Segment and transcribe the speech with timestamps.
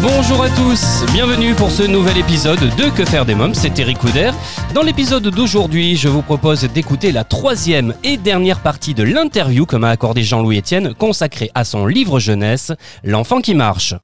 [0.00, 3.98] Bonjour à tous, bienvenue pour ce nouvel épisode de Que faire des mômes, c'est Eric
[3.98, 4.30] Couder.
[4.74, 9.76] Dans l'épisode d'aujourd'hui, je vous propose d'écouter la troisième et dernière partie de l'interview que
[9.76, 12.72] m'a accordé Jean-Louis Etienne, consacrée à son livre jeunesse,
[13.04, 13.94] L'enfant qui marche.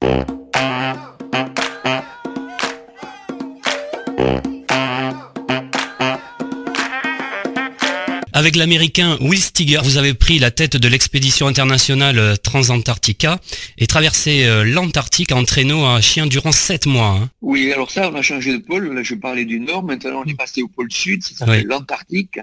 [8.38, 13.40] Avec l'américain Will Steger, vous avez pris la tête de l'expédition internationale euh, Transantarctica
[13.78, 17.18] et traversé euh, l'Antarctique en traîneau à chien durant sept mois.
[17.20, 17.30] hein.
[17.42, 18.94] Oui, alors ça, on a changé de pôle.
[18.94, 19.82] Là, je parlais du Nord.
[19.82, 21.20] Maintenant, on est passé au pôle Sud.
[21.24, 21.36] Ça Oui.
[21.38, 22.38] s'appelle l'Antarctique.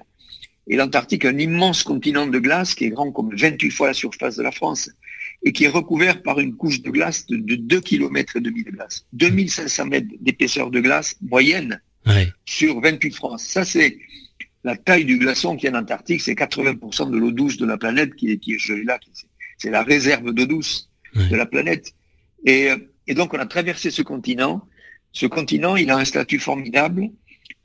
[0.67, 4.35] Et l'Antarctique, un immense continent de glace qui est grand comme 28 fois la surface
[4.35, 4.89] de la France
[5.45, 8.65] et qui est recouvert par une couche de glace de, de 2 km et demi
[8.65, 9.05] de glace.
[9.13, 12.27] 2500 mètres d'épaisseur de glace moyenne Ouais.
[12.45, 13.43] sur 28 France.
[13.47, 13.97] Ça, c'est
[14.65, 16.21] la taille du glaçon qui est en Antarctique.
[16.21, 18.99] C'est 80% de l'eau douce de la planète qui est, qui est gelée là.
[19.59, 21.93] c'est- la réserve d'eau douce de la planète.
[22.45, 22.69] Et,
[23.07, 24.67] et donc, on a traversé ce continent.
[25.13, 27.09] Ce continent, il a un statut formidable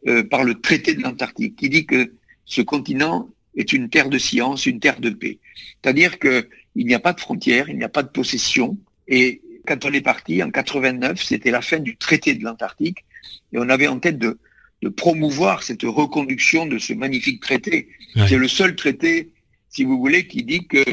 [0.07, 2.13] euh, par le traité de l'Antarctique, qui dit que
[2.45, 5.39] ce continent est une terre de science, une terre de paix.
[5.83, 8.79] C'est-à-dire que il n'y a pas de frontières, il n'y a pas de possession.
[9.09, 13.05] Et quand on est parti en 89, c'était la fin du traité de l'Antarctique,
[13.53, 14.39] et on avait en tête de,
[14.83, 17.89] de promouvoir cette reconduction de ce magnifique traité.
[18.17, 18.29] Ouais.
[18.29, 19.31] C'est le seul traité,
[19.69, 20.85] si vous voulez, qui dit que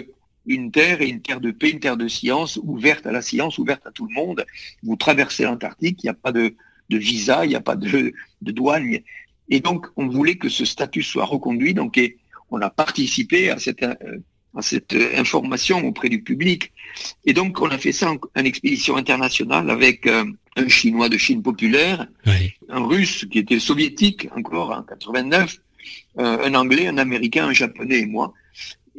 [0.45, 3.57] une terre est une terre de paix, une terre de science, ouverte à la science,
[3.57, 4.45] ouverte à tout le monde.
[4.83, 6.55] Vous traversez l'Antarctique, il n'y a pas de,
[6.89, 8.99] de visa, il n'y a pas de, de douane.
[9.49, 11.73] Et donc, on voulait que ce statut soit reconduit.
[11.73, 12.17] Donc, et
[12.49, 14.19] on a participé à cette, euh,
[14.55, 16.71] à cette information auprès du public.
[17.25, 20.23] Et donc, on a fait ça en, en expédition internationale avec euh,
[20.55, 22.07] un Chinois de Chine populaire.
[22.77, 25.57] Un Russe qui était soviétique encore en 89,
[26.19, 28.33] euh, un Anglais, un Américain, un Japonais et moi.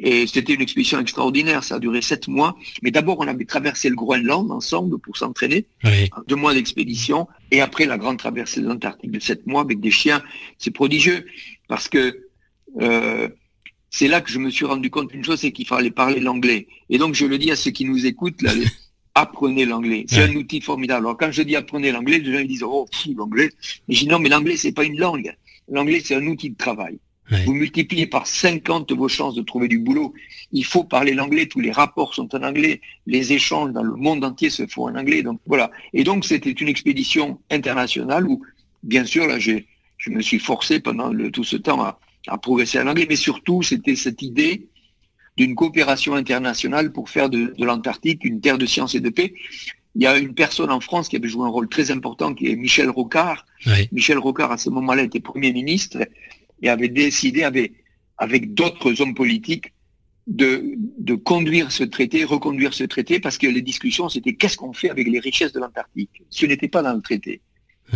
[0.01, 2.55] Et c'était une expédition extraordinaire, ça a duré sept mois.
[2.81, 5.65] Mais d'abord, on avait traversé le Groenland ensemble pour s'entraîner,
[6.27, 9.91] deux mois d'expédition, et après la grande traversée de l'Antarctique de sept mois avec des
[9.91, 10.21] chiens.
[10.57, 11.25] C'est prodigieux,
[11.67, 12.27] parce que
[12.79, 13.27] euh,
[13.89, 16.67] c'est là que je me suis rendu compte d'une chose, c'est qu'il fallait parler l'anglais.
[16.89, 18.53] Et donc, je le dis à ceux qui nous écoutent, là,
[19.19, 20.05] apprenez l'anglais.
[20.07, 20.29] C'est Ouais.
[20.31, 21.05] un outil formidable.
[21.05, 23.49] Alors, quand je dis apprenez l'anglais, les gens ils disent, oh, l'anglais.
[23.87, 25.33] Et je dis, non, mais l'anglais, c'est pas une langue.
[25.71, 26.97] L'anglais, c'est un outil de travail.
[27.31, 27.43] Ouais.
[27.45, 30.13] Vous multipliez par 50 vos chances de trouver du boulot.
[30.51, 31.45] Il faut parler l'anglais.
[31.45, 32.81] Tous les rapports sont en anglais.
[33.05, 35.21] Les échanges dans le monde entier se font en anglais.
[35.21, 35.69] Donc, voilà.
[35.93, 38.41] Et donc, c'était une expédition internationale où,
[38.81, 42.37] bien sûr, là, j'ai, je me suis forcé pendant le- tout ce temps à, à
[42.39, 44.65] progresser en anglais, mais surtout, c'était cette idée
[45.39, 49.33] d'une coopération internationale pour faire de, de l'Antarctique une terre de science et de paix.
[49.95, 52.47] Il y a une personne en France qui avait joué un rôle très important, qui
[52.47, 53.45] est Michel Rocard.
[53.93, 55.97] Michel Rocard, à ce moment-là, était Premier ministre
[56.61, 57.71] et avait décidé, avec,
[58.17, 59.71] avec d'autres hommes politiques,
[60.27, 60.75] de,
[61.09, 64.89] de conduire ce traité, reconduire ce traité, parce que les discussions, c'était qu'est-ce qu'on fait
[64.89, 66.21] avec les richesses de l'Antarctique?
[66.29, 67.41] Ce n'était pas dans le traité.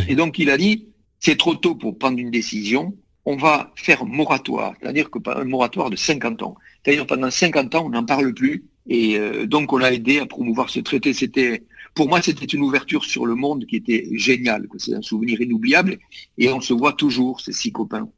[0.08, 0.88] Et donc, il a dit,
[1.20, 5.90] c'est trop tôt pour prendre une décision, on va faire moratoire, c'est-à-dire que un moratoire
[5.90, 6.56] de 50 ans.
[6.84, 8.66] C'est-à-dire pendant 50 ans, on n'en parle plus.
[8.88, 11.14] Et euh, donc, on a aidé à promouvoir ce traité.
[11.14, 11.64] C'était,
[11.96, 14.68] pour moi, c'était une ouverture sur le monde qui était géniale.
[14.78, 16.00] C'est un souvenir inoubliable.
[16.38, 18.10] Et on se voit toujours, ces six copains.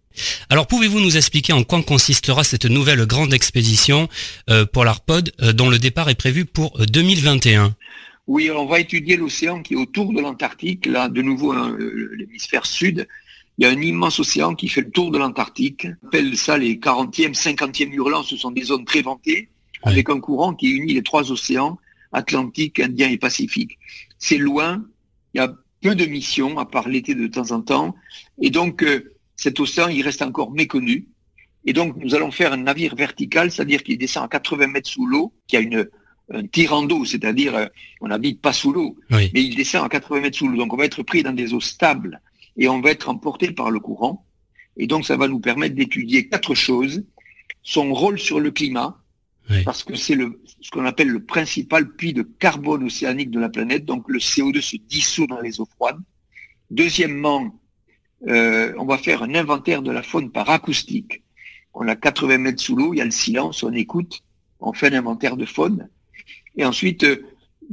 [0.50, 4.08] Alors pouvez-vous nous expliquer en quoi consistera cette nouvelle grande expédition
[4.50, 7.76] euh, pour l'ARPOD euh, dont le départ est prévu pour euh, 2021
[8.28, 10.86] Oui, on va étudier l'océan qui est autour de l'Antarctique.
[10.86, 11.78] Là, de nouveau, hein,
[12.18, 13.08] l'hémisphère sud.
[13.58, 15.88] Il y a un immense océan qui fait le tour de l'Antarctique.
[16.04, 18.24] On appelle ça les 40e, 50e hurlants.
[18.24, 19.50] Ce sont des zones très ventées,
[19.84, 21.78] avec un courant qui unit les trois océans,
[22.12, 23.78] Atlantique, Indien et Pacifique.
[24.20, 24.84] C'est loin.
[25.34, 27.96] Il y a peu de missions, à part l'été de temps en temps.
[28.42, 31.08] Et donc, euh, cet océan, il reste encore méconnu.
[31.66, 35.06] Et donc, nous allons faire un navire vertical, c'est-à-dire qu'il descend à 80 mètres sous
[35.06, 35.88] l'eau, qui a une,
[36.32, 37.66] un tirant d'eau, c'est-à-dire euh,
[38.02, 39.32] on n'habite pas sous l'eau, Oui.
[39.34, 40.58] mais il descend à 80 mètres sous l'eau.
[40.58, 42.22] Donc on va être pris dans des eaux stables
[42.58, 44.26] et on va être emporté par le courant.
[44.78, 47.04] Et donc ça va nous permettre d'étudier quatre choses.
[47.64, 49.02] Son rôle sur le climat,
[49.50, 49.64] Oui.
[49.64, 53.50] parce que c'est le, ce qu'on appelle le principal puits de carbone océanique de la
[53.50, 53.86] planète.
[53.86, 56.00] Donc le CO2 se dissout dans les eaux froides.
[56.72, 57.60] Deuxièmement,
[58.28, 61.24] euh, on va faire un inventaire de la faune par acoustique.
[61.74, 64.22] On a 80 mètres sous l'eau, il y a le silence, on écoute,
[64.60, 65.90] on fait un inventaire de faune.
[66.56, 67.22] Et ensuite, euh,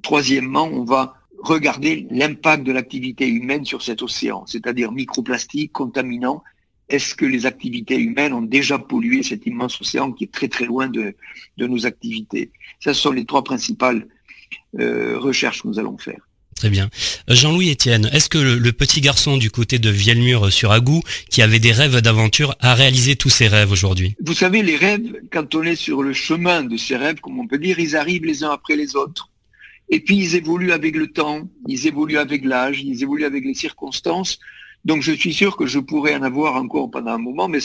[0.03, 6.43] troisièmement, on va regarder l'impact de l'activité humaine sur cet océan, c'est-à-dire microplastiques, contaminants,
[6.89, 10.67] est-ce que les activités humaines ont déjà pollué cet immense océan qui est très très
[10.67, 11.15] loin de,
[11.57, 12.51] de nos activités?
[12.81, 14.07] Ce sont les trois principales
[14.79, 16.21] euh, recherches que nous allons faire.
[16.55, 16.91] Très bien.
[17.29, 21.03] Euh, Jean-Louis Etienne, est-ce que le, petit garçon du côté de Vielmur euh, sur Agou,
[21.31, 24.15] qui avait des rêves d'aventure, a réalisé tous ses rêves aujourd'hui?
[24.25, 27.47] Vous savez, les rêves, quand on est sur le chemin de ces rêves, comme on
[27.47, 29.29] peut dire, ils arrivent les uns après les autres.
[29.93, 33.55] Et puis ils évoluent avec le temps, ils évoluent avec l'âge, ils évoluent avec les
[33.55, 34.41] circonstances.
[34.87, 37.59] Donc je suis sûr que je pourrais en avoir encore pendant un moment, mais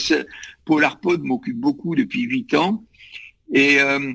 [0.66, 2.84] PolarPod m'occupe beaucoup depuis huit ans.
[3.52, 4.12] Et, euh,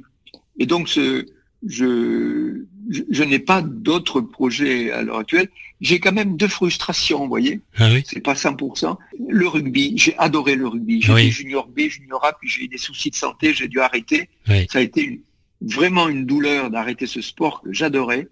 [0.59, 1.25] et donc ce,
[1.65, 2.65] je,
[3.09, 5.49] je, n'ai pas d'autres projets à l'heure actuelle.
[5.81, 7.61] J'ai quand même deux frustrations, vous voyez.
[7.77, 8.03] Ah oui.
[8.05, 8.95] C'est pas 100%.
[9.27, 11.01] Le rugby, j'ai adoré le rugby.
[11.01, 13.79] J'ai fait junior B, junior A, puis j'ai eu des soucis de santé, j'ai dû
[13.79, 14.29] arrêter.
[14.69, 15.23] Ça a été
[15.63, 18.27] vraiment une douleur d'arrêter ce sport que j'adorais.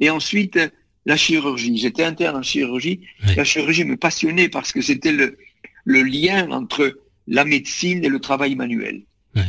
[0.00, 0.58] Et ensuite,
[1.06, 1.76] la chirurgie.
[1.76, 3.00] J'étais interne en chirurgie.
[3.36, 5.38] La chirurgie me passionnait parce que c'était le,
[5.84, 9.02] le lien entre la médecine et le travail manuel.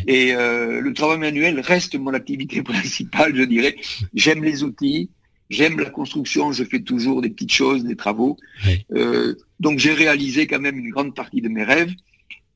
[0.08, 3.76] Et euh, le travail manuel reste mon activité principale, je dirais.
[4.14, 5.10] J'aime les outils,
[5.50, 8.38] j'aime la construction, je fais toujours des petites choses, des travaux.
[8.94, 11.92] Euh, donc j'ai réalisé quand même une grande partie de mes rêves.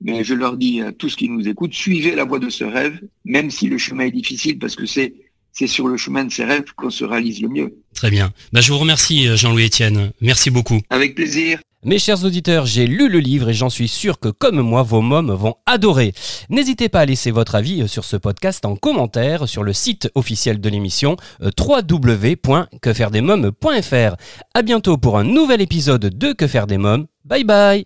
[0.01, 2.99] Mais je leur dis à tous qui nous écoutent, suivez la voie de ce rêve,
[3.23, 5.13] même si le chemin est difficile, parce que c'est
[5.55, 7.77] c'est sur le chemin de ces rêves qu'on se réalise le mieux.
[7.93, 8.33] Très bien.
[8.51, 10.11] Bah, je vous remercie, euh, Jean-Louis Etienne.
[10.19, 10.81] Merci beaucoup.
[10.89, 11.59] Avec plaisir.
[11.85, 15.01] Mes chers auditeurs, j'ai lu le livre et j'en suis sûr que comme moi, vos
[15.01, 16.15] mômes vont adorer.
[16.49, 20.59] N'hésitez pas à laisser votre avis sur ce podcast en commentaire sur le site officiel
[20.59, 24.15] de l'émission euh, www.quefairedesmômes.fr.
[24.55, 27.05] À bientôt pour un nouvel épisode de Que faire des mômes.
[27.23, 27.85] Bye bye